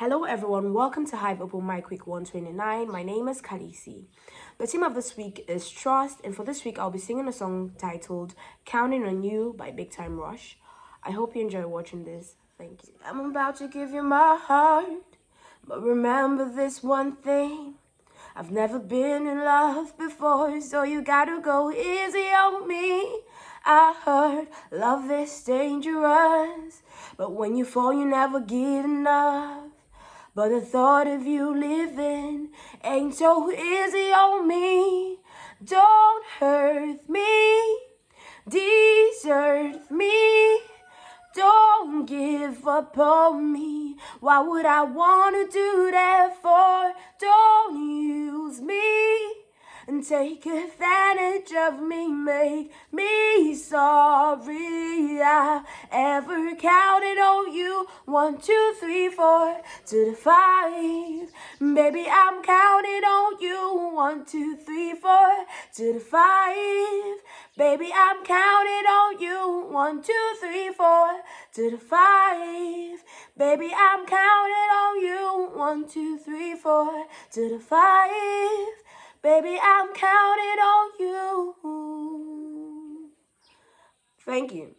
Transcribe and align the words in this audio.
Hello 0.00 0.24
everyone, 0.24 0.72
welcome 0.72 1.04
to 1.08 1.16
Hive 1.18 1.42
Open 1.42 1.66
Mic 1.66 1.90
Week 1.90 2.06
129. 2.06 2.90
My 2.90 3.02
name 3.02 3.28
is 3.28 3.42
Khaleesi. 3.42 4.06
The 4.56 4.66
theme 4.66 4.82
of 4.82 4.94
this 4.94 5.14
week 5.14 5.44
is 5.46 5.68
trust, 5.68 6.22
and 6.24 6.34
for 6.34 6.42
this 6.42 6.64
week 6.64 6.78
I'll 6.78 6.90
be 6.90 6.98
singing 6.98 7.28
a 7.28 7.32
song 7.34 7.72
titled 7.76 8.34
Counting 8.64 9.04
on 9.04 9.22
You 9.22 9.54
by 9.58 9.70
Big 9.70 9.90
Time 9.90 10.18
Rush. 10.18 10.56
I 11.02 11.10
hope 11.10 11.36
you 11.36 11.42
enjoy 11.42 11.66
watching 11.66 12.04
this. 12.04 12.36
Thank 12.56 12.88
you. 12.88 12.94
I'm 13.04 13.20
about 13.20 13.56
to 13.56 13.68
give 13.68 13.90
you 13.90 14.02
my 14.02 14.38
heart, 14.40 15.18
but 15.68 15.82
remember 15.82 16.50
this 16.50 16.82
one 16.82 17.16
thing. 17.16 17.74
I've 18.34 18.50
never 18.50 18.78
been 18.78 19.26
in 19.26 19.44
love 19.44 19.98
before, 19.98 20.62
so 20.62 20.82
you 20.82 21.02
gotta 21.02 21.42
go 21.42 21.70
easy 21.70 22.30
on 22.30 22.66
me. 22.66 23.20
I 23.66 23.94
heard 24.02 24.48
love 24.72 25.10
is 25.10 25.44
dangerous, 25.44 26.80
but 27.18 27.32
when 27.32 27.54
you 27.54 27.66
fall, 27.66 27.92
you 27.92 28.06
never 28.06 28.40
get 28.40 28.86
enough. 28.86 29.59
But 30.34 30.50
the 30.50 30.60
thought 30.60 31.08
of 31.08 31.26
you 31.26 31.54
living 31.54 32.50
ain't 32.84 33.14
so 33.14 33.50
easy 33.50 34.12
on 34.12 34.46
me. 34.46 35.18
Don't 35.62 36.24
hurt 36.38 37.08
me, 37.08 37.78
desert 38.48 39.90
me. 39.90 40.60
Don't 41.34 42.06
give 42.06 42.66
up 42.66 42.96
on 42.98 43.52
me. 43.52 43.96
Why 44.20 44.40
would 44.40 44.66
I 44.66 44.82
wanna 44.82 45.46
do 45.50 45.90
that 45.90 46.40
for? 46.40 46.92
Don't 47.18 47.76
me 47.76 48.09
take 50.02 50.46
advantage 50.46 51.52
of 51.52 51.80
me, 51.80 52.08
make 52.08 52.72
me 52.90 53.54
sorry. 53.54 55.20
I 55.22 55.62
ever 55.92 56.54
counted 56.56 57.18
on 57.18 57.52
you. 57.52 57.86
One, 58.06 58.40
two, 58.40 58.74
three, 58.80 59.08
four 59.08 59.60
to 59.86 60.10
the 60.10 60.16
five. 60.16 61.30
Baby, 61.58 62.06
I'm 62.10 62.42
counting 62.42 63.04
on 63.04 63.40
you. 63.40 63.90
One, 63.94 64.24
two, 64.24 64.56
three, 64.56 64.94
four 64.94 65.44
to 65.74 65.92
the 65.92 66.00
five. 66.00 67.20
Baby, 67.58 67.90
I'm 67.94 68.24
counting 68.24 68.86
on 68.88 69.20
you. 69.20 69.68
One, 69.70 70.02
two, 70.02 70.34
three, 70.40 70.70
four 70.72 71.20
to 71.54 71.70
the 71.70 71.78
five. 71.78 73.04
Baby, 73.36 73.70
I'm 73.76 74.06
counting 74.06 74.70
on 74.82 75.00
you. 75.00 75.50
One, 75.54 75.86
two, 75.86 76.16
three, 76.16 76.54
four 76.54 77.04
to 77.32 77.48
the 77.50 77.58
five. 77.58 78.79
Baby, 79.22 79.58
I'm 79.62 79.92
counting 79.94 80.60
on 80.60 80.90
you. 80.98 81.54
Thank 84.24 84.54
you. 84.54 84.76